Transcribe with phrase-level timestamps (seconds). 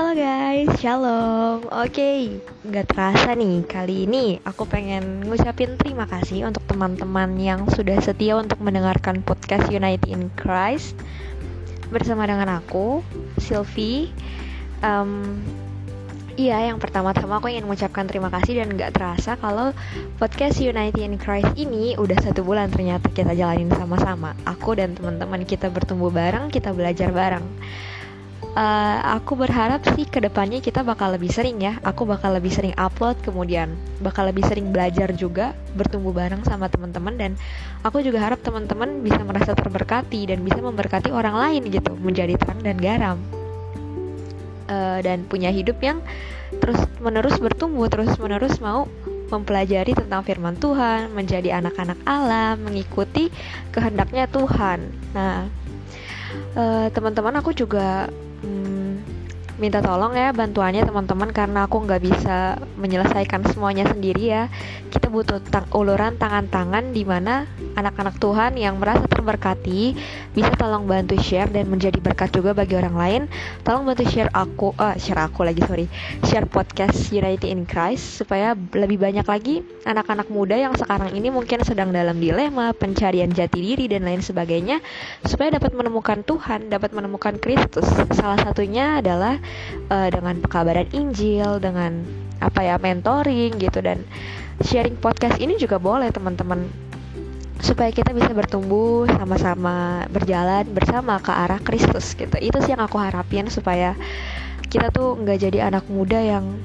[0.00, 1.60] Halo guys, shalom.
[1.68, 2.18] Oke, okay,
[2.64, 8.40] nggak terasa nih Kali ini aku pengen ngucapin terima kasih Untuk teman-teman yang sudah setia
[8.40, 10.96] Untuk mendengarkan podcast United in Christ
[11.92, 13.04] Bersama dengan aku,
[13.36, 14.08] Sylvie.
[14.80, 15.36] Um,
[16.40, 19.76] Iya, yang pertama-tama aku ingin mengucapkan terima kasih Dan nggak terasa kalau
[20.16, 24.32] podcast United in Christ ini Udah satu bulan ternyata kita jalanin sama-sama.
[24.48, 27.44] Aku dan teman-teman kita bertumbuh bareng, kita belajar bareng
[28.56, 31.78] uh, aku berharap sih ke depannya kita bakal lebih sering ya.
[31.86, 37.14] Aku bakal lebih sering upload kemudian bakal lebih sering belajar juga bertumbuh bareng sama teman-teman.
[37.18, 37.30] Dan
[37.86, 42.60] aku juga harap teman-teman bisa merasa terberkati dan bisa memberkati orang lain gitu menjadi terang
[42.62, 43.18] dan garam.
[44.70, 45.98] Uh, dan punya hidup yang
[46.62, 48.86] terus menerus bertumbuh terus menerus mau
[49.30, 53.30] mempelajari tentang firman Tuhan menjadi anak-anak Allah mengikuti
[53.70, 54.90] kehendaknya Tuhan.
[55.14, 55.46] Nah
[56.58, 58.10] uh, teman-teman aku juga
[59.60, 64.48] minta tolong ya bantuannya teman-teman karena aku nggak bisa menyelesaikan semuanya sendiri ya.
[64.88, 67.44] Kita butuh tang uluran tangan-tangan di mana
[67.76, 69.94] anak-anak Tuhan yang merasa terberkati
[70.32, 73.22] bisa tolong bantu share dan menjadi berkat juga bagi orang lain.
[73.60, 75.86] Tolong bantu share aku uh, share aku lagi sorry.
[76.24, 81.60] Share podcast United in Christ supaya lebih banyak lagi anak-anak muda yang sekarang ini mungkin
[81.68, 84.80] sedang dalam dilema pencarian jati diri dan lain sebagainya
[85.28, 87.84] supaya dapat menemukan Tuhan dapat menemukan Kristus.
[88.16, 89.36] Salah satunya adalah
[89.90, 92.02] uh, dengan pekabaran Injil, dengan
[92.40, 94.04] apa ya mentoring gitu dan
[94.64, 96.68] sharing podcast ini juga boleh teman-teman.
[97.60, 102.32] Supaya kita bisa bertumbuh sama-sama berjalan bersama ke arah Kristus gitu.
[102.40, 103.92] Itu sih yang aku harapin supaya
[104.72, 106.56] kita tuh nggak jadi anak muda yang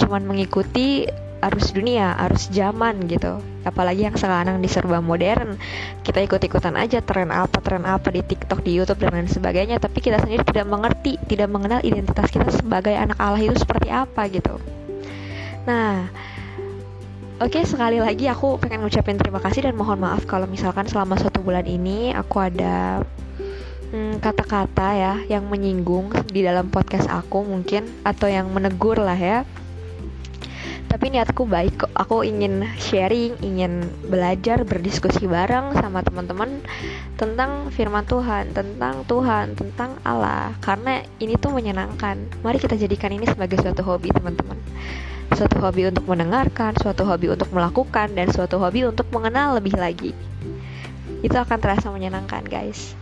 [0.00, 1.04] cuman mengikuti
[1.50, 3.40] arus dunia, arus zaman gitu.
[3.64, 5.60] Apalagi yang sekarang di serba modern,
[6.04, 10.00] kita ikut-ikutan aja tren apa, tren apa di TikTok, di YouTube dan lain sebagainya, tapi
[10.00, 14.56] kita sendiri tidak mengerti, tidak mengenal identitas kita sebagai anak Allah itu seperti apa gitu.
[15.64, 16.08] Nah,
[17.42, 21.18] Oke okay, sekali lagi aku pengen ngucapin terima kasih dan mohon maaf kalau misalkan selama
[21.18, 23.02] satu bulan ini aku ada
[23.90, 29.18] hmm, kata-kata hmm, ya yang menyinggung di dalam podcast aku mungkin atau yang menegur lah
[29.18, 29.42] ya
[30.94, 31.92] tapi niatku baik kok.
[31.98, 36.62] Aku ingin sharing ingin belajar berdiskusi bareng sama teman-teman
[37.18, 40.54] tentang firman Tuhan tentang Tuhan tentang Allah.
[40.62, 42.46] Karena ini tuh menyenangkan.
[42.46, 44.54] Mari kita jadikan ini sebagai suatu hobi teman-teman.
[45.34, 50.14] Suatu hobi untuk mendengarkan suatu hobi untuk melakukan dan suatu hobi untuk mengenal lebih lagi.
[51.26, 52.94] Itu akan terasa menyenangkan guys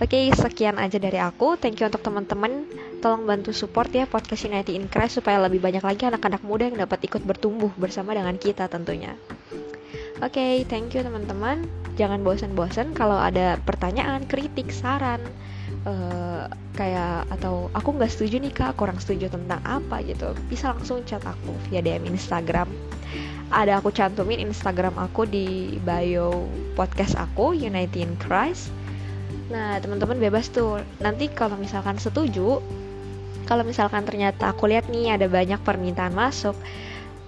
[0.00, 1.60] Oke, sekian aja dari aku.
[1.60, 2.64] Thank you untuk teman-teman.
[3.04, 6.80] Tolong bantu support ya podcast United in Christ supaya lebih banyak lagi anak-anak muda yang
[6.80, 9.12] dapat ikut bertumbuh bersama dengan kita tentunya.
[10.24, 11.68] Oke, okay, thank you teman-teman.
[12.00, 15.20] Jangan bosan-bosan kalau ada pertanyaan, kritik, saran,
[15.84, 16.48] uh,
[16.80, 21.20] kayak atau aku nggak setuju nih kak, kurang setuju tentang apa gitu, bisa langsung chat
[21.28, 22.72] aku via DM Instagram.
[23.52, 28.79] Ada aku cantumin Instagram aku di bio podcast aku United in Christ
[29.50, 30.78] Nah, teman-teman bebas tuh.
[31.02, 32.62] Nanti kalau misalkan setuju,
[33.50, 36.54] kalau misalkan ternyata aku lihat nih ada banyak permintaan masuk,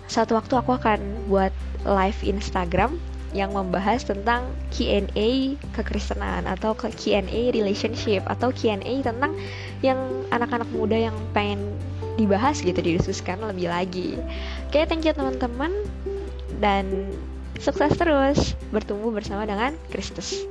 [0.07, 1.51] satu waktu aku akan buat
[1.83, 2.95] live Instagram
[3.33, 9.33] yang membahas tentang Q&A kekristenan atau ke Q&A relationship atau Q&A tentang
[9.81, 9.99] yang
[10.31, 11.75] anak-anak muda yang pengen
[12.21, 14.21] dibahas gitu didiskusikan lebih lagi.
[14.69, 15.73] Oke, thank you teman-teman
[16.61, 17.09] dan
[17.57, 20.45] sukses terus bertumbuh bersama dengan Kristus.